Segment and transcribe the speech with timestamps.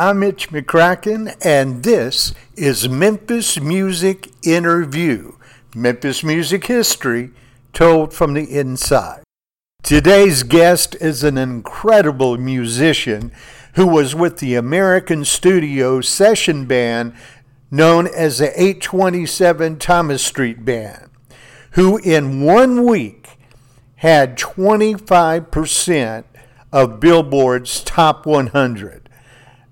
[0.00, 5.32] I'm Mitch McCracken, and this is Memphis Music Interview
[5.74, 7.32] Memphis music history
[7.74, 9.22] told from the inside.
[9.82, 13.30] Today's guest is an incredible musician
[13.74, 17.12] who was with the American Studio session band
[17.70, 21.10] known as the 827 Thomas Street Band,
[21.72, 23.36] who in one week
[23.96, 26.24] had 25%
[26.72, 28.99] of Billboard's top 100.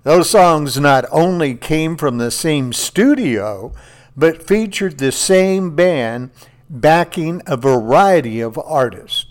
[0.09, 3.71] Those songs not only came from the same studio,
[4.17, 6.31] but featured the same band
[6.67, 9.27] backing a variety of artists.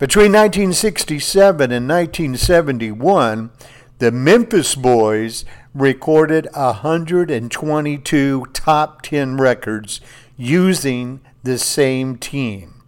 [0.00, 3.52] Between 1967 and 1971,
[3.98, 10.00] the Memphis Boys recorded 122 top 10 records
[10.36, 12.82] using the same team,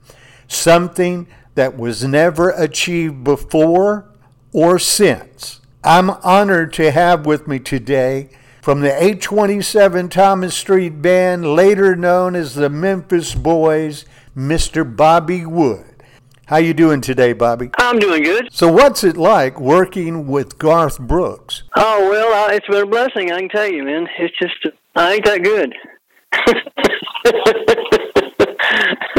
[0.48, 4.10] something that was never achieved before
[4.52, 5.60] or since.
[5.86, 8.30] I'm honored to have with me today
[8.62, 14.84] from the 827 Thomas Street Band, later known as the Memphis Boys, Mr.
[14.96, 16.02] Bobby Wood.
[16.46, 17.68] How you doing today, Bobby?
[17.76, 18.48] I'm doing good.
[18.50, 21.64] So, what's it like working with Garth Brooks?
[21.76, 23.30] Oh well, uh, it's been a blessing.
[23.30, 24.08] I can tell you, man.
[24.18, 25.74] It's just I ain't that good.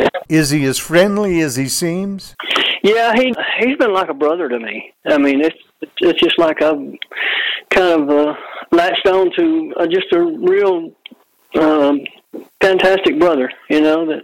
[0.29, 2.35] Is he as friendly as he seems?
[2.83, 4.93] Yeah, he he's been like a brother to me.
[5.05, 5.57] I mean, it's
[6.01, 6.77] it's just like I've
[7.69, 8.35] kind of uh,
[8.71, 10.91] latched on to uh, just a real
[11.59, 12.01] um,
[12.61, 13.51] fantastic brother.
[13.69, 14.23] You know that.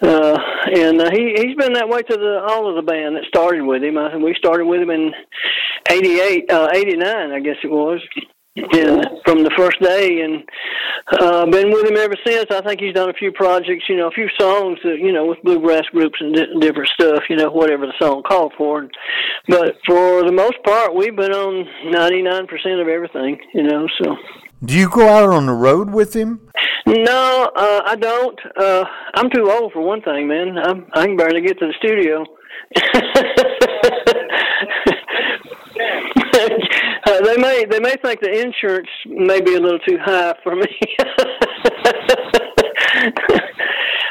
[0.00, 0.38] Uh,
[0.74, 3.62] and uh, he he's been that way to the all of the band that started
[3.62, 3.96] with him.
[3.96, 5.14] I, we started with him in
[5.88, 8.02] '88, uh, '89, I guess it was
[8.56, 10.44] and from the first day and
[11.20, 12.46] uh been with him ever since.
[12.50, 15.26] I think he's done a few projects you know a few songs that you know
[15.26, 18.88] with bluegrass groups and di- different stuff you know whatever the song called for.
[19.48, 24.16] But for the most part we've been on 99% of everything you know so.
[24.64, 26.40] Do you go out on the road with him?
[26.86, 28.38] No uh i don't.
[28.56, 30.58] Uh i'm too old for one thing man.
[30.58, 32.24] I'm i can barely get to the studio
[37.06, 40.56] uh, they may they may think the insurance may be a little too high for
[40.56, 40.66] me.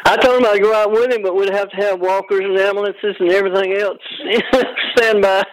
[0.05, 2.57] I told him I'd go out with him, but we'd have to have walkers and
[2.57, 3.99] ambulances and everything else
[4.97, 5.43] stand by.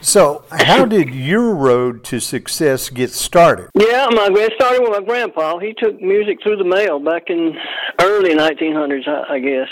[0.00, 3.68] so, how did your road to success get started?
[3.74, 5.58] Yeah, my it started with my grandpa.
[5.58, 7.54] He took music through the mail back in
[8.00, 9.68] early 1900s, I, I guess,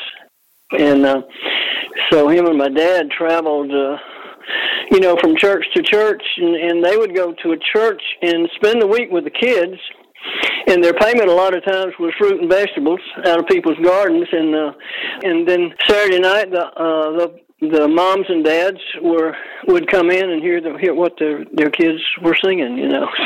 [0.73, 1.23] and uh,
[2.11, 3.71] so him and my dad traveled.
[3.71, 3.97] Uh,
[4.91, 8.49] you know, from church to church, and, and they would go to a church and
[8.57, 9.81] spend the week with the kids.
[10.67, 14.27] And their payment a lot of times was fruit and vegetables out of people's gardens,
[14.33, 14.73] and uh,
[15.23, 19.37] and then Saturday night the uh, the the moms and dads were
[19.67, 23.07] would come in and hear the hear what their their kids were singing, you know.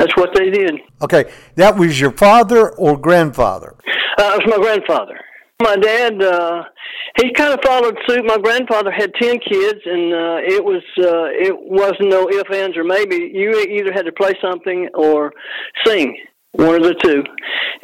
[0.00, 0.80] So that's what they did.
[1.02, 3.76] Okay, that was your father or grandfather?
[4.18, 5.20] Uh, it was my grandfather.
[5.60, 6.64] My dad, uh,
[7.20, 8.24] he kind of followed suit.
[8.24, 12.76] My grandfather had ten kids, and uh, it was uh, it wasn't no if ands
[12.76, 13.30] or maybe.
[13.32, 15.32] You either had to play something or
[15.84, 16.16] sing
[16.52, 17.22] one of the two.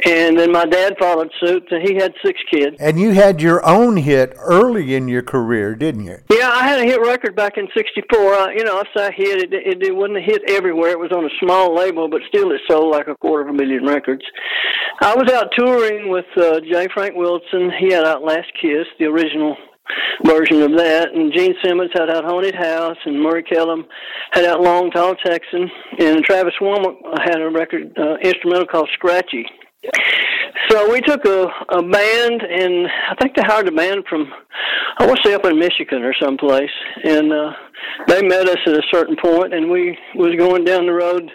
[0.04, 2.76] And then my dad followed suit, and he had six kids.
[2.80, 6.18] And you had your own hit early in your career, didn't you?
[6.30, 8.18] Yeah, I had a hit record back in '64.
[8.18, 9.44] Uh, you know, I say hit.
[9.44, 10.90] It, it, it wasn't a hit everywhere.
[10.90, 13.56] It was on a small label, but still, it sold like a quarter of a
[13.56, 14.22] million records.
[15.00, 16.88] I was out touring with uh, J.
[16.92, 17.72] Frank Wilson.
[17.78, 19.56] He had out Last Kiss, the original
[20.24, 21.12] version of that.
[21.12, 23.86] And Gene Simmons had out Haunted House, and Murray Kellum
[24.32, 29.46] had out Long Tall Texan, and Travis Womack had a record uh, instrumental called Scratchy.
[30.68, 34.32] So we took a, a band, and I think they hired a band from,
[34.98, 36.70] I want to say up in Michigan or someplace,
[37.04, 37.52] and uh,
[38.08, 41.30] they met us at a certain point, and we was going down the road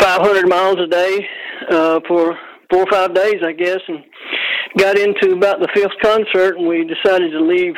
[0.00, 1.26] 500 miles a day
[1.70, 2.38] uh, for
[2.74, 4.04] four or five days, I guess, and
[4.76, 7.74] got into about the fifth concert, and we decided to leave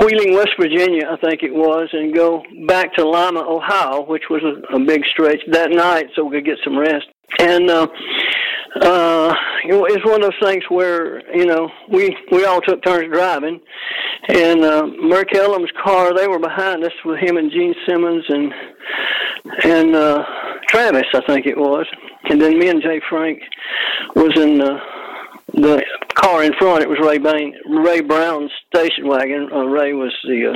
[0.00, 4.42] Wheeling, West Virginia, I think it was, and go back to Lima, Ohio, which was
[4.42, 7.06] a, a big stretch that night, so we could get some rest.
[7.38, 7.86] And uh,
[8.80, 9.34] uh,
[9.64, 13.12] you know, it's one of those things where you know we we all took turns
[13.12, 13.60] driving,
[14.28, 18.52] and uh, Murray Kellum's car they were behind us with him and Gene Simmons and
[19.64, 20.24] and uh,
[20.68, 21.86] Travis, I think it was,
[22.24, 23.40] and then me and Jay Frank
[24.14, 24.58] was in.
[24.58, 24.80] the
[25.54, 25.84] the
[26.14, 29.50] car in front, it was Ray Bain, Ray Brown's station wagon.
[29.52, 30.54] Uh, Ray was the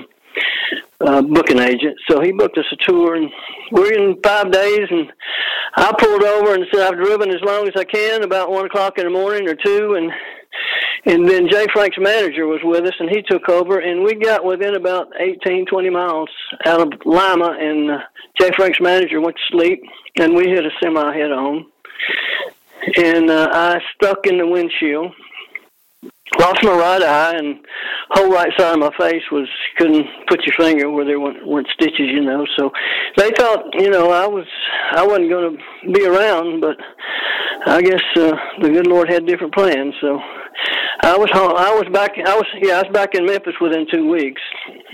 [1.03, 3.31] uh, uh, booking agent, so he booked us a tour, and
[3.73, 4.87] we're in five days.
[4.91, 5.13] And
[5.77, 8.99] I pulled over and said I've driven as long as I can, about one o'clock
[8.99, 10.11] in the morning or two, and
[11.05, 14.45] and then Jay Frank's manager was with us, and he took over, and we got
[14.45, 16.31] within about 18, 20 miles
[16.65, 17.99] out of Lima, and uh,
[18.41, 19.83] Jay Frank's manager went to sleep,
[20.19, 21.67] and we hit a semi head on,
[22.97, 25.13] and uh, I stuck in the windshield
[26.41, 27.65] lost my right eye and
[28.11, 31.69] whole right side of my face was couldn't put your finger where there weren't, weren't
[31.73, 32.71] stitches you know so
[33.17, 34.47] they thought you know i was
[34.93, 36.77] i wasn't going to be around but
[37.67, 40.21] i guess uh, the good lord had different plans so
[41.03, 43.87] i was home i was back i was yeah i was back in memphis within
[43.93, 44.43] two weeks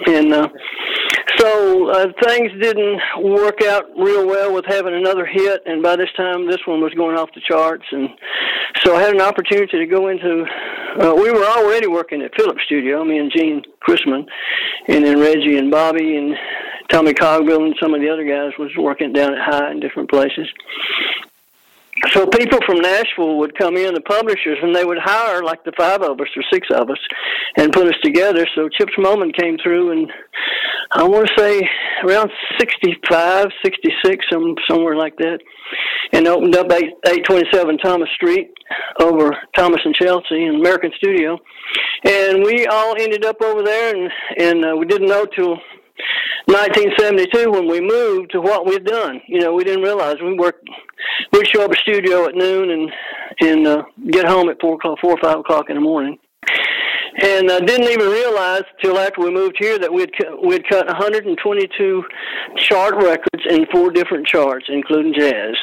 [0.07, 0.49] and uh
[1.39, 6.11] so uh, things didn't work out real well with having another hit and by this
[6.17, 8.09] time this one was going off the charts and
[8.83, 10.45] so i had an opportunity to go into
[11.01, 14.27] uh, we were already working at Phillips Studio, me and Gene Chrisman,
[14.89, 16.37] and then Reggie and Bobby and
[16.91, 20.11] Tommy Cogbill and some of the other guys was working down at Hi in different
[20.11, 20.47] places.
[22.09, 25.73] So people from Nashville would come in, the publishers, and they would hire like the
[25.79, 26.99] five of us or six of us
[27.57, 28.47] and put us together.
[28.55, 30.13] So Chips Moman came through and
[30.95, 31.63] I want to say
[32.05, 35.39] around 65, 66, some, somewhere like that,
[36.13, 38.51] and opened up 8, 827 Thomas Street
[39.01, 41.39] over Thomas and Chelsea in American Studio.
[42.05, 45.59] And we all ended up over there, and, and uh, we didn't know till
[46.47, 49.21] 1972 when we moved to what we'd done.
[49.27, 50.69] You know, we didn't realize we worked.
[51.33, 52.91] We'd show up at studio at noon and
[53.41, 56.19] and uh, get home at four o'clock, four or five o'clock in the morning
[57.21, 60.11] and I didn't even realize till after we moved here that we'd
[60.43, 62.05] we'd cut 122
[62.57, 65.55] chart records in four different charts, including jazz.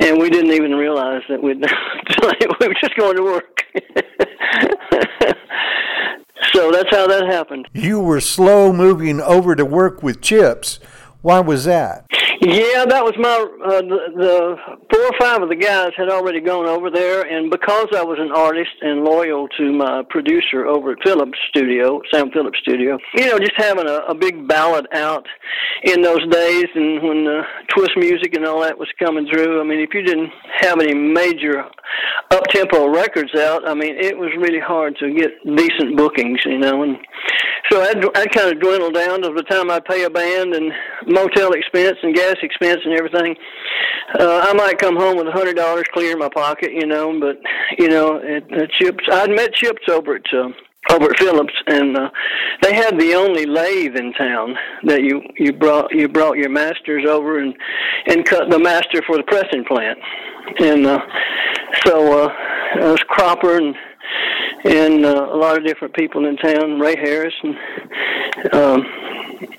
[0.00, 1.58] And we didn't even realize that we'd
[2.60, 3.62] we were just going to work.
[6.52, 7.68] so that's how that happened.
[7.72, 10.78] You were slow moving over to work with Chips.
[11.22, 12.06] Why was that?
[12.46, 14.56] Yeah, that was my uh, the, the
[14.86, 18.18] four or five of the guys had already gone over there, and because I was
[18.20, 23.26] an artist and loyal to my producer over at Phillips Studio, Sam Phillips Studio, you
[23.26, 25.26] know, just having a, a big ballad out
[25.82, 27.42] in those days, and when the
[27.74, 30.94] twist music and all that was coming through, I mean, if you didn't have any
[30.94, 31.64] major
[32.30, 36.58] up tempo records out, I mean, it was really hard to get decent bookings, you
[36.58, 36.96] know, and
[37.70, 40.70] so I'd, I'd kind of dwindle down to the time I'd pay a band and
[41.08, 43.36] motel expense and gas expense and everything.
[44.18, 47.18] Uh, I might come home with a hundred dollars clear in my pocket, you know,
[47.18, 47.38] but
[47.78, 50.22] you know, at, at Chips, I'd met Chips over at.
[50.32, 50.50] Uh,
[50.90, 52.10] over at Phillips, and uh,
[52.62, 54.54] they had the only lathe in town
[54.84, 57.54] that you you brought you brought your masters over and
[58.06, 59.98] and cut the master for the pressing plant,
[60.60, 61.00] and uh,
[61.84, 62.32] so uh,
[62.76, 63.74] it was Cropper and
[64.64, 67.56] and uh, a lot of different people in town, Ray Harris, and
[68.54, 68.86] um,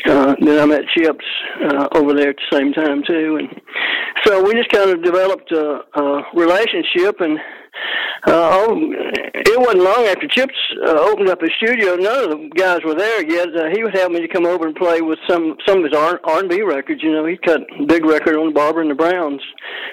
[0.05, 1.25] uh, then I met Chips
[1.63, 3.61] uh, over there at the same time too, and
[4.25, 7.39] so we just kind of developed a, a relationship and
[8.25, 8.75] uh, oh,
[9.35, 11.95] it wasn't long after Chips uh, opened up his studio.
[11.95, 13.55] None of the guys were there yet.
[13.55, 15.93] Uh, he would have me to come over and play with some some of his
[15.93, 17.01] R and B records.
[17.03, 19.41] You know, he cut a big record on Barbara and the Browns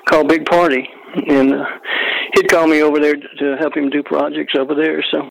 [0.09, 0.89] called Big Party,
[1.29, 1.65] and uh,
[2.35, 5.05] he'd call me over there to help him do projects over there.
[5.11, 5.29] So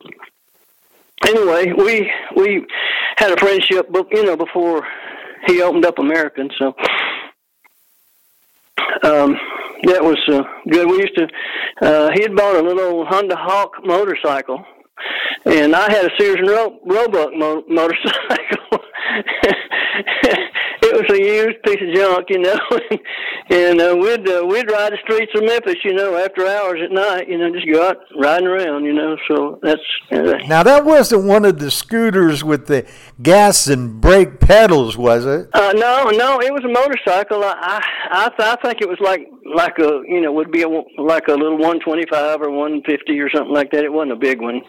[1.27, 2.65] anyway, we we
[3.17, 4.85] had a friendship, you know, before
[5.47, 6.49] he opened up American.
[6.57, 6.67] So
[9.03, 9.37] um,
[9.83, 10.87] that was uh, good.
[10.89, 11.27] We used to.
[11.81, 14.63] Uh, he had bought a little Honda Hawk motorcycle,
[15.45, 18.79] and I had a Sears and Ro- Roebuck mo- motorcycle.
[20.93, 22.59] it was a used piece of junk, you know,
[23.49, 26.91] and uh, we'd uh, we'd ride the streets of Memphis, you know, after hours at
[26.91, 29.17] night, you know, just go out riding around, you know.
[29.27, 29.81] So that's
[30.11, 32.87] uh, now that wasn't one of the scooters with the
[33.21, 35.49] gas and brake pedals, was it?
[35.53, 37.43] Uh, no, no, it was a motorcycle.
[37.43, 40.61] I I I, th- I think it was like like a you know would be
[40.61, 43.83] a like a little 125 or 150 or something like that.
[43.83, 44.61] It wasn't a big one.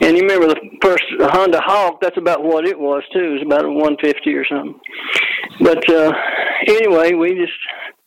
[0.00, 2.00] And you remember the first Honda Hawk?
[2.00, 3.24] That's about what it was too.
[3.24, 4.78] It was about a 150 or something.
[5.60, 6.12] But uh,
[6.66, 7.52] anyway, we just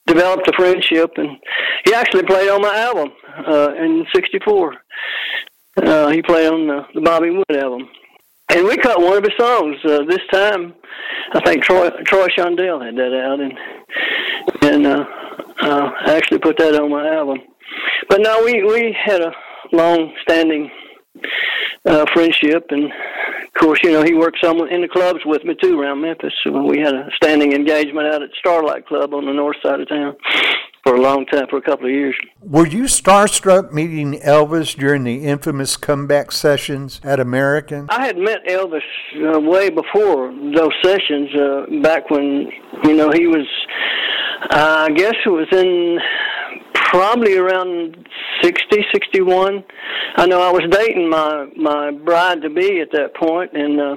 [0.08, 1.38] developed a friendship, and
[1.86, 3.12] he actually played on my album
[3.48, 4.76] uh, in '64.
[5.78, 7.88] Uh, he played on the, the Bobby Wood album,
[8.50, 9.78] and we cut one of his songs.
[9.86, 10.74] Uh, this time,
[11.34, 13.54] I think Troy Troy Shondell had that out, and
[14.62, 15.06] and uh,
[15.62, 17.40] uh, I actually put that on my album.
[18.10, 19.32] But no, we we had a
[19.72, 20.70] long-standing
[21.86, 22.92] uh, friendship, and
[23.62, 26.34] course, you know, he worked some in the clubs with me too around Memphis.
[26.46, 30.16] We had a standing engagement out at Starlight Club on the north side of town
[30.84, 32.16] for a long time, for a couple of years.
[32.42, 37.86] Were you starstruck meeting Elvis during the infamous comeback sessions at American?
[37.90, 38.82] I had met Elvis
[39.16, 42.50] uh, way before those sessions, uh, back when,
[42.84, 43.48] you know, he was,
[44.50, 46.00] uh, I guess it was in
[46.92, 48.06] probably around
[48.44, 49.64] 60, 61.
[50.18, 53.96] I know I was dating my my bride to be at that point, and uh,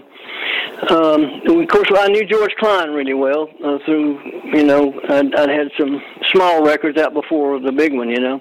[0.94, 4.20] um, of course I knew George Klein really well uh, through
[4.54, 6.00] you know I'd, I'd had some
[6.32, 8.40] small records out before the big one, you know,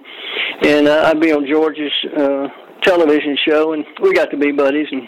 [0.62, 2.48] and uh, I'd be on George's uh,
[2.84, 5.08] television show, and we got to be buddies and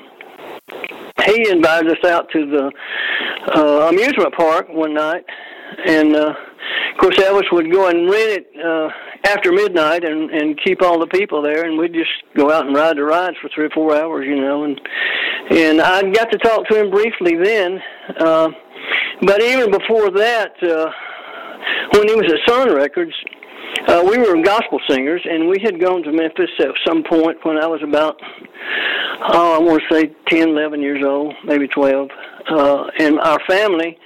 [1.25, 2.71] he invited us out to the
[3.55, 5.23] uh, amusement park one night,
[5.85, 6.33] and uh,
[6.95, 8.89] of course Elvis would go and rent it uh,
[9.25, 12.75] after midnight and and keep all the people there, and we'd just go out and
[12.75, 14.79] ride the rides for three or four hours, you know, and
[15.51, 17.81] and I got to talk to him briefly then,
[18.19, 18.49] uh,
[19.21, 20.53] but even before that.
[20.63, 20.91] Uh,
[21.93, 23.13] when he was at Sun Records,
[23.87, 27.57] uh, we were gospel singers, and we had gone to Memphis at some point when
[27.57, 28.19] I was about,
[29.29, 32.09] oh, I want to say 10, 11 years old, maybe 12.
[32.49, 33.97] Uh, and our family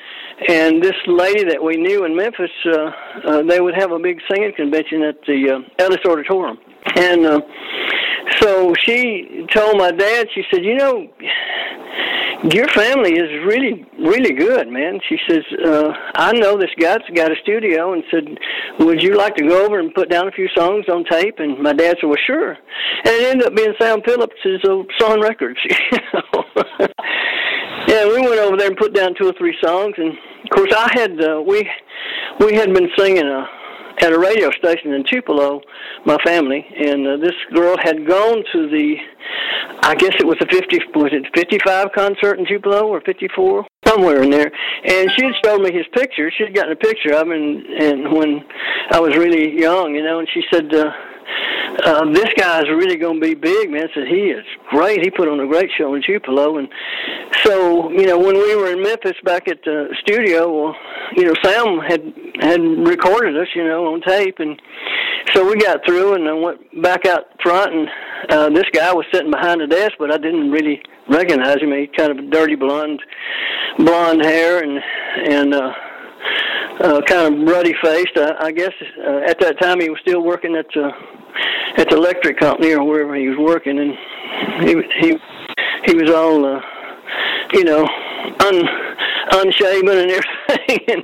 [0.48, 2.91] and this lady that we knew in Memphis, uh,
[3.25, 6.58] uh, they would have a big singing convention at the uh, Ellis Auditorium.
[6.96, 7.41] And uh,
[8.39, 11.08] so she told my dad, she said, you know,
[12.51, 15.00] your family is really, really good, man.
[15.10, 18.24] She says, uh, I know this guy's got a studio and said,
[18.79, 21.39] would you like to go over and put down a few songs on tape?
[21.39, 22.51] And my dad said, well, sure.
[22.51, 25.60] And it ended up being Sam Phillips' uh, Sun Records.
[27.88, 29.96] yeah, we went over there and put down two or three songs.
[29.98, 30.13] And
[30.50, 31.70] of course, I had, uh, we,
[32.39, 33.48] we had been singing a,
[34.01, 35.62] at a radio station in Tupelo,
[36.06, 38.96] my family, and uh, this girl had gone to the,
[39.84, 43.68] I guess it was the 50, was it 55 concert in Tupelo or 54?
[43.86, 44.51] Somewhere in there,
[44.86, 46.32] and she had showed me his picture.
[46.36, 48.44] She had gotten a picture of him, and, and when
[48.91, 50.91] I was really young, you know, and she said, uh,
[51.86, 53.88] uh, this guy's really going to be big, man.
[53.93, 55.01] Said he is great.
[55.01, 56.67] He put on a great show in Tupelo, and
[57.43, 60.75] so you know when we were in Memphis back at the studio, well,
[61.15, 64.62] you know Sam had had recorded us, you know, on tape, and
[65.33, 67.89] so we got through and I went back out front, and
[68.29, 71.71] uh, this guy was sitting behind the desk, but I didn't really recognize him.
[71.71, 73.01] He kind of dirty blonde,
[73.77, 74.79] blonde hair, and
[75.27, 75.53] and.
[75.53, 75.74] uh
[76.82, 78.18] uh, kind of ruddy faced.
[78.18, 78.74] I, I guess
[79.06, 80.92] uh, at that time he was still working at the
[81.78, 83.94] at the electric company or wherever he was working, and
[84.68, 85.18] he he
[85.86, 86.62] he was all uh,
[87.54, 87.88] you know
[88.40, 88.62] un
[89.34, 90.12] unshaven and
[90.68, 91.04] everything.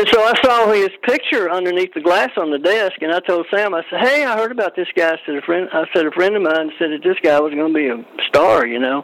[0.00, 3.46] And so I saw his picture underneath the glass on the desk, and I told
[3.54, 6.06] Sam, I said, "Hey, I heard about this guy." I said a friend, I said
[6.06, 8.78] a friend of mine said that this guy was going to be a star, you
[8.78, 9.02] know.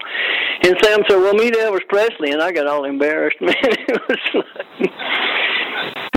[0.63, 3.55] And Sam said, "Well, meet Elvis Presley," and I got all embarrassed, man.
[3.61, 4.91] it was like,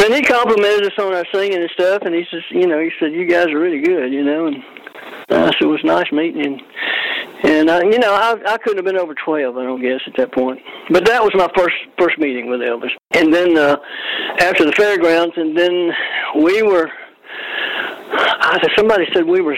[0.06, 2.90] and he complimented us on our singing and stuff, and he says, you know, he
[3.00, 4.64] said, you guys are really good, you know, and
[5.30, 6.60] I said, it was nice meeting him.
[7.44, 10.16] And uh, you know, I I couldn't have been over twelve, I don't guess, at
[10.18, 10.60] that point.
[10.90, 12.92] But that was my first first meeting with Elvis.
[13.12, 13.78] And then uh,
[14.40, 15.92] after the fairgrounds, and then
[16.44, 16.90] we were.
[18.12, 19.58] I, somebody said we were.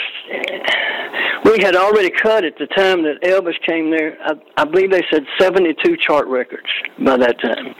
[1.45, 4.17] We had already cut at the time that Elvis came there.
[4.23, 6.69] I, I believe they said seventy-two chart records
[6.99, 7.73] by that time.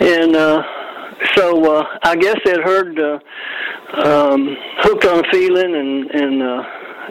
[0.00, 0.62] And uh,
[1.34, 3.18] so uh, I guess they'd heard uh,
[4.02, 6.64] um, "Hooked on a Feeling" and and uh,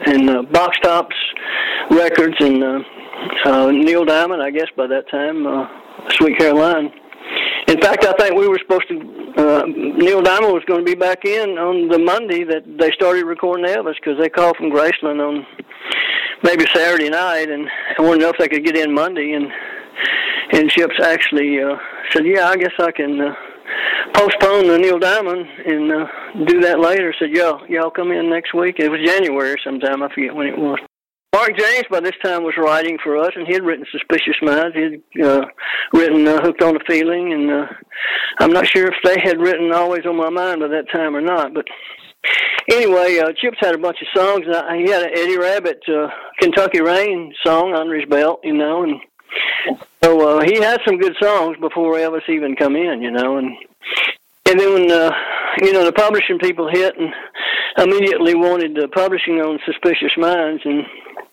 [0.06, 1.16] and uh, Box Tops
[1.90, 2.80] records and uh,
[3.44, 4.42] uh, Neil Diamond.
[4.42, 5.68] I guess by that time, uh,
[6.10, 6.92] "Sweet Caroline."
[7.68, 9.00] In fact, I think we were supposed to.
[9.36, 13.24] Uh, Neil Diamond was going to be back in on the Monday that they started
[13.24, 15.46] recording Elvis because they called from Graceland on
[16.42, 17.68] maybe Saturday night and
[17.98, 19.50] I wanted to know if they could get in Monday and
[20.52, 21.76] and Chips actually uh,
[22.10, 23.34] said, "Yeah, I guess I can." Uh,
[24.12, 26.06] postpone the Neil Diamond and uh,
[26.46, 27.14] do that later.
[27.18, 28.76] Said, y'all, y'all come in next week.
[28.78, 30.02] It was January sometime.
[30.02, 30.78] I forget when it was.
[31.34, 34.76] Mark James by this time was writing for us, and he had written Suspicious Minds.
[34.76, 35.46] He had uh,
[35.92, 37.66] written uh, Hooked on a Feeling, and uh,
[38.38, 41.20] I'm not sure if they had written Always on My Mind by that time or
[41.20, 41.52] not.
[41.52, 41.66] But
[42.70, 44.44] anyway, uh, Chips had a bunch of songs.
[44.46, 46.08] He had an Eddie Rabbitt uh,
[46.38, 48.94] Kentucky Rain song under his belt, you know, and
[50.02, 53.56] so uh, he had some good songs before Elvis even come in, you know, and
[54.46, 55.10] and then when uh,
[55.62, 57.12] you know the publishing people hit and
[57.78, 60.84] immediately wanted the publishing on Suspicious Minds, and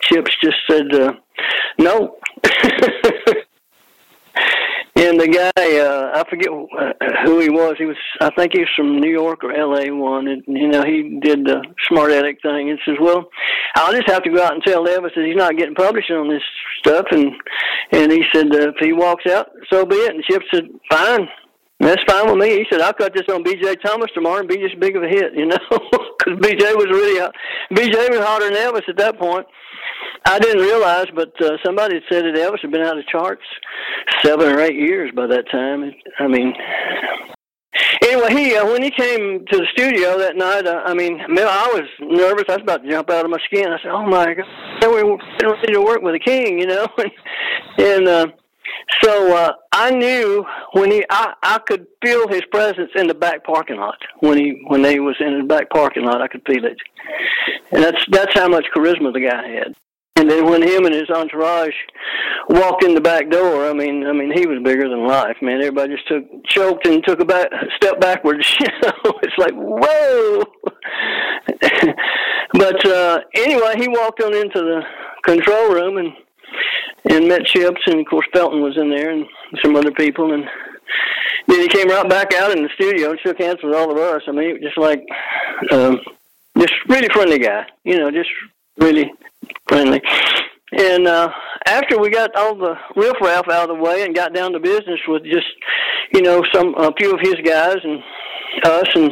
[0.02, 1.14] Chips just said uh,
[1.78, 2.18] no.
[5.02, 6.50] And the guy, uh, I forget
[7.26, 7.74] who he was.
[7.80, 9.90] He was, I think he was from New York or L.A.
[9.90, 13.28] One, and you know he did the smart aleck thing and says, "Well,
[13.74, 16.30] I'll just have to go out and tell Elvis that he's not getting published on
[16.30, 16.44] this
[16.78, 17.32] stuff." And
[17.92, 21.28] and he said, uh, "If he walks out, so be it." And Chip said, "Fine."
[21.82, 22.50] That's fine with me.
[22.58, 23.78] He said, I'll cut this on B.J.
[23.78, 26.76] Thomas tomorrow and be just big of a hit, you know, because B.J.
[26.76, 27.34] was really hot.
[27.74, 28.10] B.J.
[28.10, 29.48] was hotter than Elvis at that point.
[30.26, 33.42] I didn't realize, but uh, somebody had said that Elvis had been out of charts
[34.22, 35.92] seven or eight years by that time.
[36.20, 36.54] I mean,
[38.04, 41.72] anyway, he uh, when he came to the studio that night, uh, I mean, I
[41.74, 42.46] was nervous.
[42.48, 43.68] I was about to jump out of my skin.
[43.68, 44.46] I said, "Oh my God,
[44.84, 45.18] we're
[45.52, 46.88] ready to work with the king," you know,
[47.78, 48.08] and.
[48.08, 48.28] uh
[49.02, 53.44] so uh, I knew when he, I, I could feel his presence in the back
[53.44, 56.22] parking lot when he when he was in the back parking lot.
[56.22, 56.78] I could feel it,
[57.72, 59.76] and that's that's how much charisma the guy had.
[60.18, 61.74] And then when him and his entourage
[62.50, 65.62] walked in the back door, I mean, I mean, he was bigger than life, man.
[65.62, 68.46] Everybody just took choked and took a back, step backwards.
[68.60, 70.44] You know, it's like whoa.
[72.54, 74.82] but uh, anyway, he walked on into the
[75.24, 76.14] control room and
[77.10, 79.26] and met Chips, and of course Felton was in there, and
[79.64, 80.48] some other people, and
[81.48, 83.98] then he came right back out in the studio and shook hands with all of
[83.98, 84.22] us.
[84.28, 85.04] I mean, just like,
[85.72, 86.00] um,
[86.58, 88.30] just really friendly guy, you know, just
[88.78, 89.12] really
[89.68, 90.02] friendly.
[90.72, 91.30] And uh,
[91.66, 95.00] after we got all the riffraff out of the way and got down to business
[95.08, 95.48] with just,
[96.14, 98.02] you know, some a few of his guys and
[98.64, 99.12] us and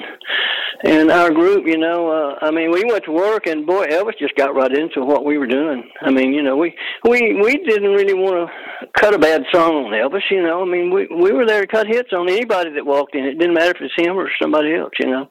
[0.81, 4.17] and our group, you know, uh, I mean, we went to work, and boy, Elvis
[4.17, 5.83] just got right into what we were doing.
[6.01, 6.73] I mean, you know, we
[7.03, 10.21] we we didn't really want to cut a bad song on Elvis.
[10.31, 13.15] You know, I mean, we we were there to cut hits on anybody that walked
[13.15, 13.25] in.
[13.25, 14.93] It didn't matter if it's him or somebody else.
[14.99, 15.29] You know,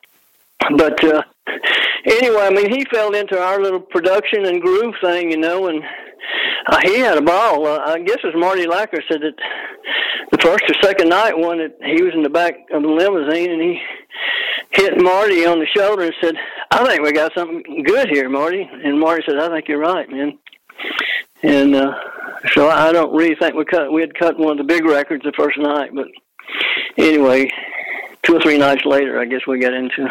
[0.76, 1.22] but uh,
[2.04, 5.82] anyway, I mean, he fell into our little production and groove thing, you know, and
[6.66, 7.66] uh, he had a ball.
[7.66, 9.34] Uh, I guess it was Marty Lacker said that
[10.30, 13.50] the first or second night, one that he was in the back of the limousine,
[13.50, 13.80] and he
[14.70, 16.34] hit Marty on the shoulder and said,
[16.70, 20.08] "I think we got something good here, Marty." And Marty said, "I think you're right,
[20.10, 20.38] man."
[21.42, 21.94] And uh,
[22.52, 23.92] so I don't really think we cut.
[23.92, 26.08] We had cut one of the big records the first night, but
[26.96, 27.50] anyway,
[28.22, 30.08] two or three nights later, I guess we got into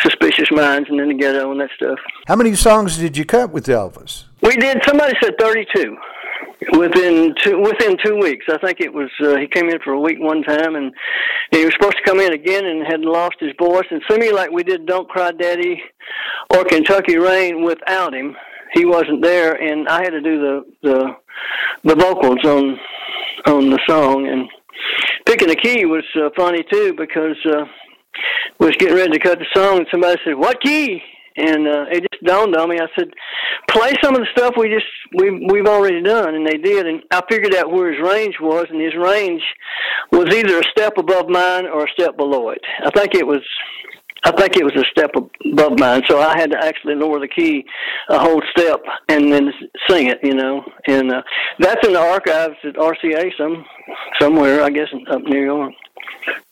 [0.00, 1.98] Suspicious Minds and then the Ghetto and that stuff.
[2.26, 4.24] How many songs did you cut with Elvis?
[4.42, 4.82] We did.
[4.84, 5.96] Somebody said thirty-two
[6.72, 8.44] within two within two weeks.
[8.48, 10.92] I think it was uh, he came in for a week one time, and
[11.50, 13.86] he was supposed to come in again and had lost his voice.
[13.90, 15.82] And similarly, like we did "Don't Cry Daddy"
[16.50, 18.36] or "Kentucky Rain" without him,
[18.72, 21.16] he wasn't there, and I had to do the the
[21.84, 22.78] the vocals on
[23.46, 24.26] on the song.
[24.28, 24.48] And
[25.24, 27.36] picking the key was uh, funny too because.
[27.46, 27.64] Uh,
[28.58, 31.02] was getting ready to cut the song, and somebody said, "What key?"
[31.36, 32.78] and uh, it just dawned on me.
[32.78, 33.10] I said,
[33.68, 34.86] "Play some of the stuff we just
[35.16, 36.86] we we've already done," and they did.
[36.86, 39.42] And I figured out where his range was, and his range
[40.12, 42.60] was either a step above mine or a step below it.
[42.84, 43.42] I think it was.
[44.26, 45.10] I think it was a step
[45.52, 47.62] above mine, so I had to actually lower the key
[48.08, 49.52] a whole step and then
[49.86, 50.64] sing it, you know.
[50.86, 51.20] And uh,
[51.58, 53.66] that's in the archives at RCA some
[54.18, 55.74] somewhere, I guess, up New York.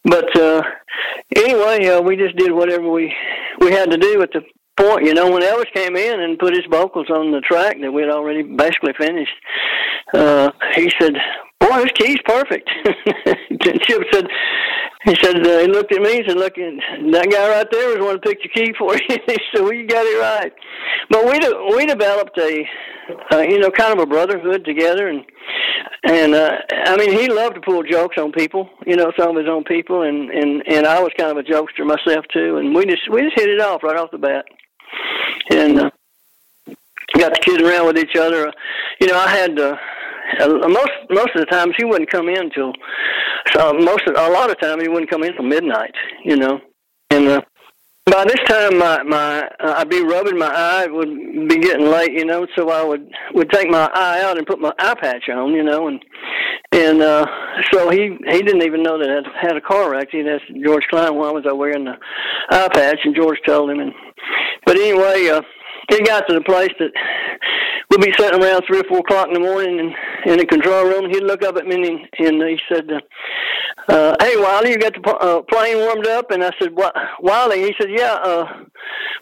[0.05, 0.63] But uh,
[1.37, 3.15] anyway, uh, we just did whatever we
[3.61, 4.43] we had to do at the
[4.77, 7.93] point, you know, when Elvis came in and put his vocals on the track that
[7.93, 9.35] we'd already basically finished,
[10.15, 11.15] uh, he said,
[11.61, 12.69] "Boy, this key's perfect."
[13.27, 14.27] and Chip said,
[15.05, 18.05] "He said uh, he looked at me and said, look, that guy right there was
[18.05, 20.53] one to pick the key for you." he said, "Well, you got it right."
[21.11, 22.67] But we we developed a,
[23.33, 25.25] uh, you know, kind of a brotherhood together, and
[26.05, 29.37] and uh, I mean, he loved to pull jokes on people, you know, some of
[29.37, 32.75] his own people, and and and I was kind of a jokester myself too, and
[32.75, 34.45] we just we just hit it off right off the bat
[35.51, 35.91] and uh,
[37.19, 38.53] got to kidding around with each other.
[39.01, 39.77] You know, I had uh,
[40.69, 42.73] most most of the times he wouldn't come in till
[43.53, 45.95] so most of, a lot of time he wouldn't come in till midnight.
[46.25, 46.61] You know,
[47.11, 47.41] and uh,
[48.07, 50.85] by this time my my uh, I'd be rubbing my eye.
[50.85, 52.13] It would be getting late.
[52.13, 55.29] You know, so I would would take my eye out and put my eye patch
[55.29, 55.53] on.
[55.53, 56.03] You know, and
[56.73, 57.27] and uh,
[57.73, 60.09] so he he didn't even know that I had a car wreck.
[60.11, 61.95] He asked George Klein why was I wearing the
[62.51, 63.81] eye patch, and George told him.
[63.81, 63.93] And
[64.67, 65.43] but anyway, uh,
[65.91, 66.91] it got to the place that
[67.91, 70.85] we'd be sitting around three or four o'clock in the morning in, in the control
[70.85, 71.11] room.
[71.11, 72.89] He'd look up at me and, and he said,
[73.89, 77.63] uh, "Hey, Wiley, you got the uh, plane warmed up?" And I said, "What, Wiley?"
[77.63, 78.47] He said, "Yeah, uh,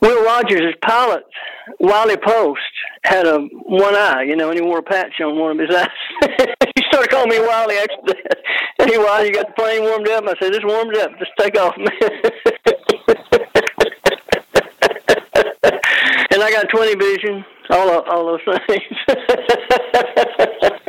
[0.03, 1.25] Will Rogers, pilot,
[1.79, 2.61] Wiley Post,
[3.05, 5.77] had a one eye, you know, and he wore a patch on one of his
[5.77, 5.89] eyes."
[6.77, 8.39] he started calling me Wiley after that.
[8.79, 10.25] Hey, Wiley, you got the plane warmed up?
[10.25, 11.11] I said, "It's warmed up.
[11.19, 11.89] Just take off, man."
[16.33, 18.83] and I got 20 vision, all of, all those things.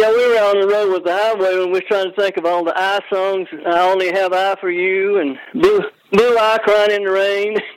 [0.00, 2.38] yeah, we were on the road with the highway and we were trying to think
[2.38, 3.48] of all the I songs.
[3.66, 7.58] I only have I for you and blue blue eye crying in the rain.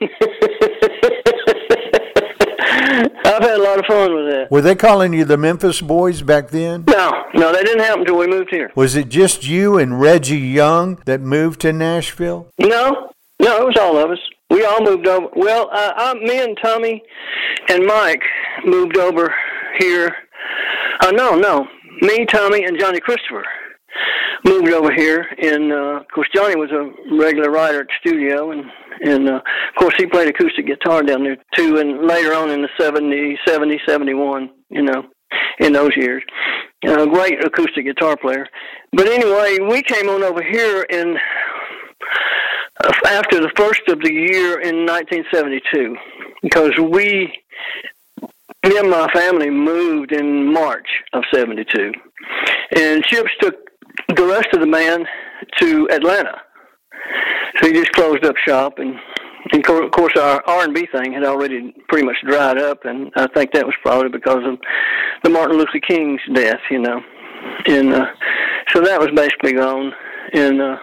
[3.26, 4.48] I've had a lot of fun with that.
[4.50, 6.84] Were they calling you the Memphis Boys back then?
[6.88, 8.70] No, no, that didn't happen until we moved here.
[8.74, 12.48] Was it just you and Reggie Young that moved to Nashville?
[12.58, 13.10] No,
[13.40, 14.18] no, it was all of us.
[14.48, 15.26] We all moved over.
[15.36, 17.02] Well, uh, I, me and Tommy
[17.68, 18.22] and Mike
[18.64, 19.34] moved over
[19.78, 20.14] here.
[21.00, 21.66] Uh, no, no,
[22.04, 23.44] me, Tommy, and Johnny Christopher
[24.44, 28.50] moved over here, and uh, of course Johnny was a regular writer at the studio,
[28.50, 28.64] and
[29.00, 32.62] and uh, of course he played acoustic guitar down there too, and later on in
[32.62, 35.04] the 70, 70, 71, you know,
[35.60, 36.22] in those years,
[36.86, 38.46] uh, great acoustic guitar player.
[38.92, 41.16] But anyway, we came on over here and
[42.84, 45.96] uh, after the first of the year in 1972
[46.42, 47.32] because we
[48.64, 51.92] me and my family moved in March of 72.
[52.76, 53.54] And Chips took
[54.16, 55.06] the rest of the band
[55.58, 56.40] to Atlanta.
[57.56, 58.98] So he just closed up shop and
[59.52, 63.52] and of course our R&B thing had already pretty much dried up and I think
[63.52, 64.58] that was probably because of
[65.22, 67.02] the Martin Luther King's death, you know.
[67.66, 68.06] And uh
[68.72, 69.92] so that was basically gone
[70.32, 70.78] and uh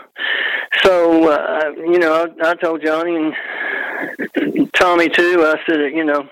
[0.83, 6.29] so uh you know I, I told Johnny and Tommy too I said you know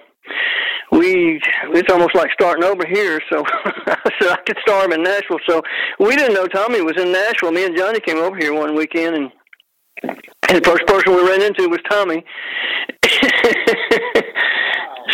[0.91, 1.41] we
[1.73, 3.19] it's almost like starting over here.
[3.31, 5.39] So I said I could start him in Nashville.
[5.47, 5.61] So
[5.99, 7.51] we didn't know Tommy was in Nashville.
[7.51, 9.31] Me and Johnny came over here one weekend, and,
[10.03, 12.23] and the first person we ran into was Tommy.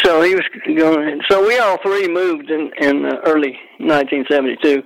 [0.05, 0.43] so he was
[0.77, 1.19] going.
[1.29, 4.83] So we all three moved in in early 1972,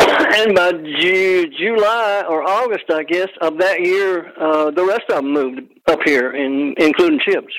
[0.00, 5.16] and by Ju- July or August, I guess, of that year, uh, the rest of
[5.16, 7.52] them moved up here, in, including Chips.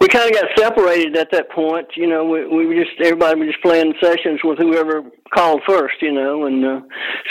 [0.00, 1.88] We kind of got separated at that point.
[1.96, 5.02] You know, we, we were just everybody was just playing sessions with whoever
[5.34, 5.94] called first.
[6.00, 6.80] You know, and uh,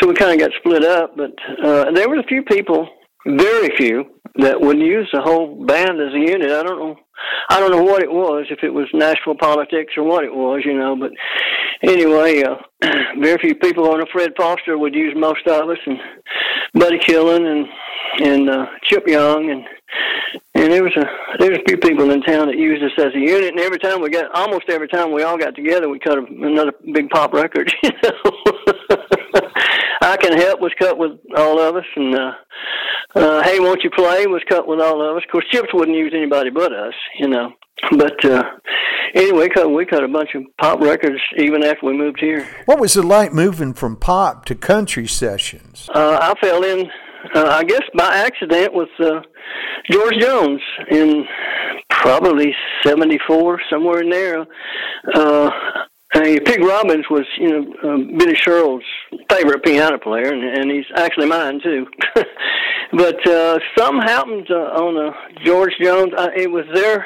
[0.01, 1.15] so we kind of got split up.
[1.15, 1.31] But
[1.63, 2.89] uh, there was a few people,
[3.25, 4.03] very few,
[4.39, 6.51] that would use the whole band as a unit.
[6.51, 6.97] I don't know.
[7.49, 10.63] I don't know what it was, if it was Nashville politics or what it was,
[10.65, 10.95] you know.
[10.95, 11.11] But
[11.83, 12.55] anyway, uh,
[13.19, 13.89] very few people.
[13.89, 15.99] on a Fred Foster would use most of us, and
[16.73, 17.67] Buddy Killen and
[18.21, 19.65] and uh, Chip Young, and
[20.55, 21.05] and there was a
[21.39, 23.49] there was a few people in town that used us as a unit.
[23.49, 26.23] And every time we got, almost every time we all got together, we cut a,
[26.23, 27.73] another big pop record.
[27.83, 28.44] You know.
[30.15, 32.31] I Can Help was cut with all of us, and uh,
[33.15, 35.23] uh, Hey, Won't You Play was cut with all of us.
[35.25, 37.51] Of course, Chips wouldn't use anybody but us, you know.
[37.97, 38.41] But uh,
[39.13, 42.47] anyway, cut, we cut a bunch of pop records even after we moved here.
[42.65, 45.89] What was it like moving from pop to country sessions?
[45.93, 46.89] Uh, I fell in,
[47.35, 49.19] uh, I guess by accident, with uh,
[49.91, 51.25] George Jones in
[51.89, 54.45] probably 74, somewhere in there.
[55.13, 55.51] Uh,
[56.13, 58.83] Hey, Pig Robbins was, you know, uh, Billy Sherrill's
[59.29, 61.87] favorite piano player, and, and he's actually mine too.
[62.93, 65.11] but uh, something happened uh, on uh,
[65.43, 66.13] George Jones.
[66.17, 67.05] Uh, it was their,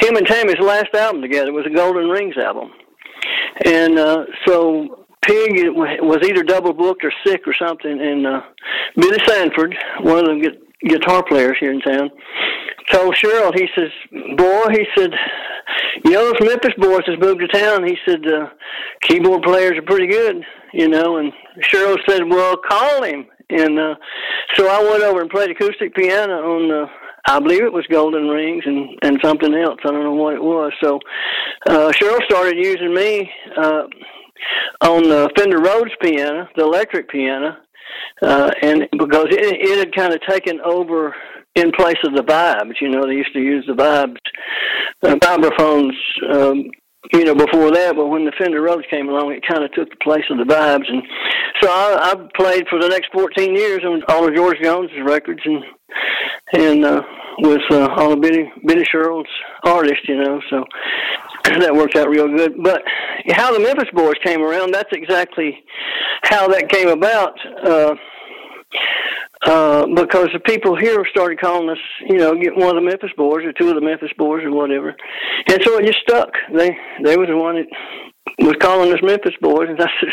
[0.00, 1.48] him and Tammy's last album together.
[1.48, 2.70] It was a Golden Rings album,
[3.64, 8.40] and uh, so Pig was either double booked or sick or something, and uh,
[8.96, 12.10] Billy Sanford, one of the guitar players here in town,
[12.90, 13.90] told Sherrill, he says,
[14.36, 15.10] boy, he said,
[16.04, 17.86] you know, those Memphis boys has moved to town.
[17.86, 18.48] He said, uh,
[19.02, 23.26] keyboard players are pretty good, you know, and Sherrill said, well, call him.
[23.50, 23.94] And, uh,
[24.54, 26.86] so I went over and played acoustic piano on, uh,
[27.26, 29.80] I believe it was Golden Rings and, and something else.
[29.84, 30.72] I don't know what it was.
[30.82, 30.98] So,
[31.68, 33.82] uh, Sherrill started using me, uh,
[34.82, 37.56] on the Fender Rhodes piano, the electric piano,
[38.22, 41.14] uh, and because it, it had kind of taken over
[41.54, 42.80] in place of the vibes.
[42.80, 44.16] You know, they used to use the vibes,
[45.02, 45.94] uh, vibraphones,
[46.30, 46.70] um,
[47.12, 47.96] you know, before that.
[47.96, 50.44] But when the Fender Rhodes came along, it kind of took the place of the
[50.44, 50.88] vibes.
[50.88, 51.02] And
[51.62, 55.40] so I, I played for the next 14 years on all of George Jones's records
[55.44, 55.64] and
[56.52, 57.02] and uh,
[57.38, 59.28] with uh, all of Billy Billy Sherrill's
[59.64, 60.40] artists, you know.
[60.50, 60.64] So
[61.44, 62.62] that worked out real good.
[62.62, 62.82] But
[63.30, 65.62] how the Memphis Boys came around, that's exactly
[66.22, 67.38] how that came about.
[67.64, 67.94] Uh,
[69.46, 73.12] uh, because the people here started calling us, you know, get one of the Memphis
[73.16, 74.96] boys or two of the Memphis boys or whatever,
[75.48, 76.30] and so it just stuck.
[76.52, 77.66] They they was the one that
[78.46, 80.12] was calling us Memphis boys, and I said,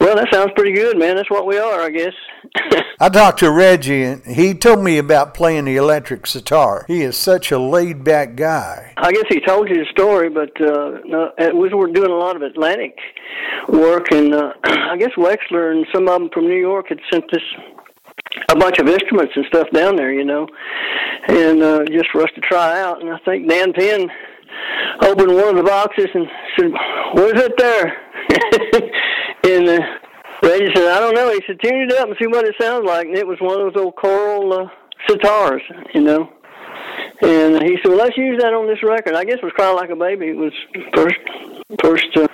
[0.00, 1.16] "Well, that sounds pretty good, man.
[1.16, 2.14] That's what we are, I guess."
[3.00, 6.84] I talked to Reggie, and he told me about playing the electric sitar.
[6.88, 8.94] He is such a laid-back guy.
[8.96, 12.36] I guess he told you the story, but uh, no, we were doing a lot
[12.36, 12.98] of Atlantic
[13.68, 17.30] work, and uh, I guess Wexler and some of them from New York had sent
[17.30, 17.42] this
[18.48, 20.46] a bunch of instruments and stuff down there, you know,
[21.28, 23.00] and uh, just for us to try out.
[23.00, 24.08] And I think Dan Penn
[25.02, 26.26] opened one of the boxes and
[26.58, 26.72] said,
[27.14, 27.96] "What is it there?"
[29.44, 29.86] and uh,
[30.42, 32.86] Reggie said, "I don't know." He said, "Tune it up and see what it sounds
[32.86, 34.66] like." And it was one of those old Coral uh,
[35.08, 35.62] sitars,
[35.94, 36.32] you know.
[37.22, 39.70] And he said, "Well, let's use that on this record." I guess it was "Cry
[39.70, 40.52] Like a Baby." It was
[40.94, 41.16] first
[41.82, 42.26] first uh,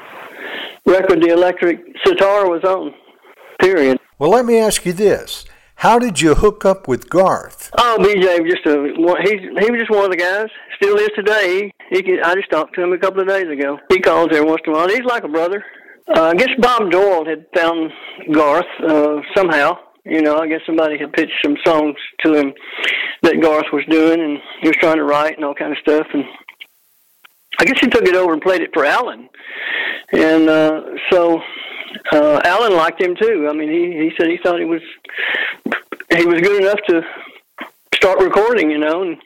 [0.86, 2.94] record the electric sitar was on.
[3.60, 3.98] Period.
[4.18, 5.44] Well, let me ask you this.
[5.76, 7.70] How did you hook up with Garth?
[7.78, 9.38] Oh, BJ, just a he.
[9.38, 10.46] He was just one of the guys.
[10.76, 11.70] Still is today.
[11.90, 13.78] He, he I just talked to him a couple of days ago.
[13.90, 14.88] He calls every once in a while.
[14.88, 15.64] He's like a brother.
[16.16, 17.92] uh, I guess Bob Doyle had found
[18.32, 19.78] Garth uh, somehow.
[20.04, 22.54] You know, I guess somebody had pitched some songs to him
[23.22, 26.06] that Garth was doing, and he was trying to write and all kind of stuff.
[26.14, 26.24] And
[27.58, 29.28] I guess he took it over and played it for Allen,
[30.12, 31.40] and uh, so
[32.12, 33.48] uh, Allen liked him too.
[33.48, 34.82] I mean, he he said he thought he was
[36.16, 37.02] he was good enough to
[37.94, 39.02] start recording, you know.
[39.02, 39.16] And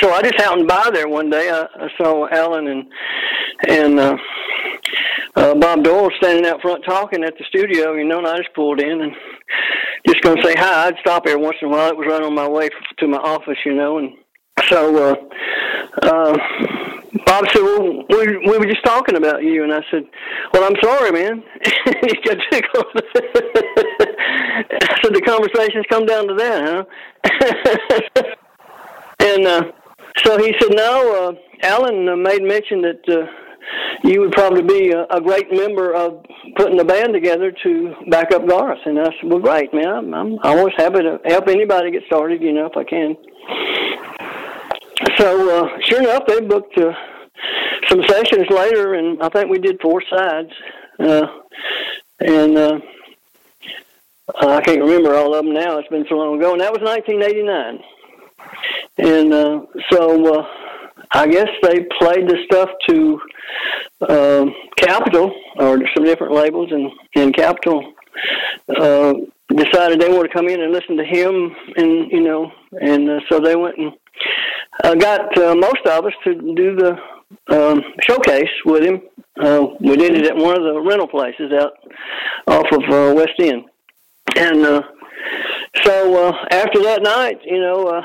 [0.00, 1.50] so I just happened by there one day.
[1.50, 2.92] I, I saw Allen and
[3.68, 4.16] and uh,
[5.36, 8.54] uh, Bob Doyle standing out front talking at the studio, you know, and I just
[8.54, 9.12] pulled in and
[10.06, 10.88] just going to say hi.
[10.88, 11.90] I'd stop every once in a while.
[11.90, 14.12] It was right on my way to my office, you know, and
[14.68, 15.16] so uh,
[16.02, 16.89] uh,
[17.26, 20.04] Bob said, "Well, we we were just talking about you," and I said,
[20.52, 22.86] "Well, I'm sorry, man." he got tickled.
[22.94, 23.02] I
[25.02, 28.22] said, "The conversations come down to that, huh?"
[29.26, 29.72] and uh,
[30.18, 33.08] so he said, "No." Uh, Allen uh, made mention that.
[33.08, 33.26] Uh,
[34.02, 36.24] you would probably be a, a great member of
[36.56, 38.78] putting the band together to back up Garth.
[38.84, 39.88] And I said, well, great, man.
[39.88, 43.16] I'm, I'm always happy to help anybody get started, you know, if I can.
[45.16, 46.92] So, uh, sure enough, they booked uh,
[47.88, 50.52] some sessions later, and I think we did four sides.
[50.98, 51.26] Uh,
[52.20, 52.80] and uh,
[54.40, 55.78] I can't remember all of them now.
[55.78, 56.52] It's been so long ago.
[56.52, 57.82] And that was 1989.
[58.98, 60.46] And uh, so uh,
[61.12, 63.20] I guess they played the stuff to
[64.08, 67.92] um, Capitol or some different labels, and and Capitol
[68.76, 69.14] uh,
[69.48, 73.20] decided they wanted to come in and listen to him, and you know, and uh,
[73.28, 73.92] so they went and
[74.84, 76.96] uh, got uh, most of us to do the
[77.48, 79.02] um, showcase with him.
[79.40, 81.72] Uh, we did it at one of the rental places out
[82.46, 83.64] off of uh, West End,
[84.36, 84.82] and uh,
[85.82, 88.02] so uh, after that night, you know, uh,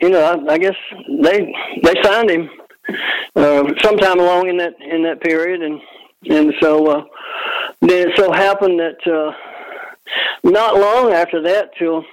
[0.00, 0.76] you know, I, I guess
[1.22, 1.52] they
[1.82, 2.50] they signed him
[3.36, 5.80] uh, sometime along in that in that period, and
[6.30, 7.04] and so uh,
[7.80, 9.32] then it so happened that uh,
[10.44, 12.04] not long after that, till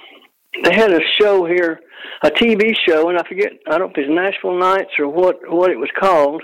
[0.64, 1.80] they had a show here
[2.24, 5.38] a TV show, and I forget, I don't know if it's Nashville Nights or what
[5.52, 6.44] what it was called,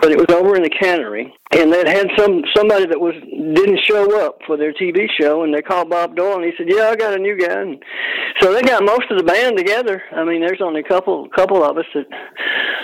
[0.00, 3.14] but it was over in the cannery, and they had some somebody that was
[3.54, 6.68] didn't show up for their TV show, and they called Bob Doyle, and he said,
[6.68, 7.82] "Yeah, I got a new guy." And
[8.40, 10.02] so they got most of the band together.
[10.12, 12.06] I mean, there's only a couple couple of us that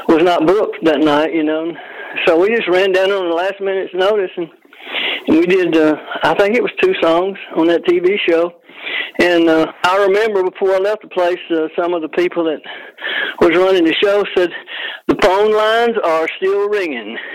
[0.09, 1.73] was not booked that night, you know.
[2.27, 4.49] So we just ran down on the last minute's notice, and,
[5.29, 5.77] and we did.
[5.77, 8.58] Uh, I think it was two songs on that TV show
[9.19, 12.61] and uh, I remember before I left the place, uh, some of the people that
[13.41, 14.51] was running the show said
[15.09, 17.17] the phone lines are still ringing.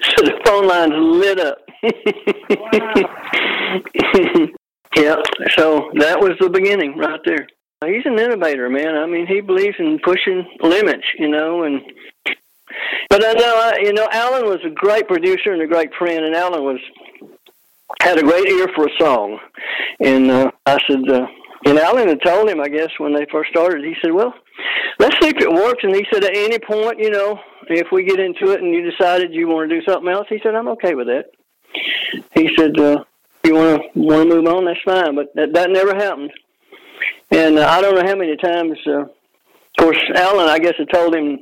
[0.00, 1.58] So the phone lines lit up.
[4.96, 5.16] yeah,
[5.56, 7.46] so that was the beginning right there.
[7.84, 8.96] He's an innovator, man.
[8.96, 11.80] I mean, he believes in pushing limits, you know, and
[13.10, 16.24] but I know, I, you know, Allen was a great producer and a great friend,
[16.24, 16.80] and Allen was
[18.02, 19.38] had a great ear for a song.
[20.00, 21.26] And uh, I said, uh,
[21.66, 24.32] and Allen had told him, I guess, when they first started, he said, well,
[24.98, 25.82] let's see if it works.
[25.82, 28.90] And he said, at any point, you know, if we get into it and you
[28.90, 31.26] decided you want to do something else, he said, I'm okay with that.
[32.34, 33.04] He said, uh,
[33.44, 35.14] you want to want to move on, that's fine.
[35.14, 36.32] But that, that never happened.
[37.30, 39.10] And uh, I don't know how many times, uh, of
[39.78, 41.38] course, Allen, I guess, had told him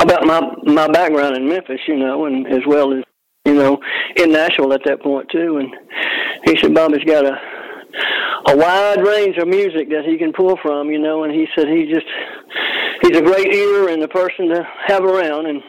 [0.00, 3.04] about my my background in Memphis, you know, and as well as
[3.44, 3.80] you know,
[4.16, 5.58] in Nashville at that point too.
[5.58, 5.74] And
[6.44, 7.38] he said Bobby's got a
[8.46, 11.24] a wide range of music that he can pull from, you know.
[11.24, 12.06] And he said he just
[13.02, 15.46] he's a great ear and a person to have around.
[15.46, 15.62] And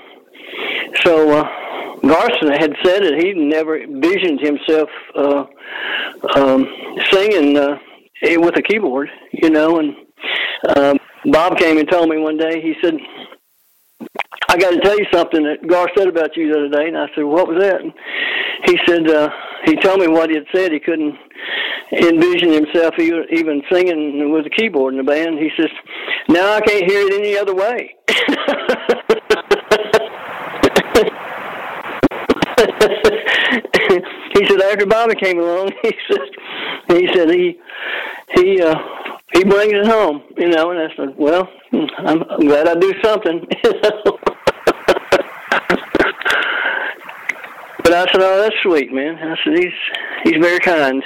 [1.03, 1.49] so uh,
[2.01, 5.45] Garson had said that he never visioned himself uh,
[6.35, 6.67] um,
[7.11, 7.77] singing uh,
[8.37, 9.79] with a keyboard, you know.
[9.79, 9.95] And
[10.75, 12.61] um, Bob came and told me one day.
[12.61, 12.95] He said
[14.51, 16.89] I got to tell you something that Garth said about you the other day.
[16.89, 17.79] And I said, what was that?
[17.79, 17.93] And
[18.65, 19.29] he said, uh,
[19.63, 20.73] he told me what he had said.
[20.73, 21.15] He couldn't
[21.93, 25.39] envision himself even singing with a keyboard in the band.
[25.39, 25.69] He says,
[26.27, 27.95] now I can't hear it any other way.
[34.33, 36.19] he said after Bobby came along, he said
[36.89, 37.57] he said he
[38.35, 38.75] he uh
[39.33, 42.93] he brings it home, you know, and I said, Well, I'm, I'm glad I do
[43.01, 43.47] something.
[47.91, 49.17] but I said, Oh, that's sweet, man.
[49.17, 49.73] I said he's
[50.23, 51.03] he's very kind.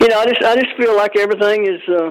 [0.00, 2.10] You know, I just I just feel like everything is uh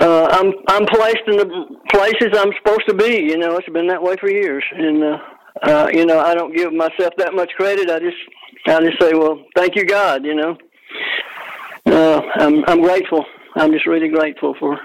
[0.00, 3.86] uh I'm I'm placed in the places I'm supposed to be, you know, it's been
[3.86, 4.64] that way for years.
[4.72, 5.18] And uh
[5.62, 7.90] uh, you know, I don't give myself that much credit.
[7.90, 8.16] I just,
[8.66, 10.24] I just say, well, thank you, God.
[10.24, 10.56] You know,
[11.86, 13.24] uh, I'm, I'm grateful.
[13.56, 14.78] I'm just really grateful for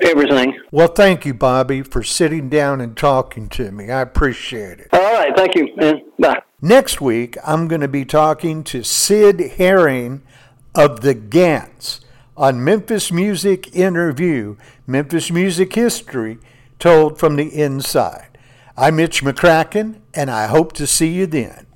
[0.00, 0.58] everything.
[0.70, 3.90] Well, thank you, Bobby, for sitting down and talking to me.
[3.90, 4.88] I appreciate it.
[4.92, 6.02] All right, thank you, man.
[6.18, 6.42] Bye.
[6.60, 10.22] Next week, I'm going to be talking to Sid Herring
[10.74, 12.00] of the Gants
[12.36, 16.38] on Memphis Music Interview, Memphis Music History
[16.78, 18.38] Told from the Inside.
[18.76, 21.66] I'm Mitch McCracken, and I hope to see you then.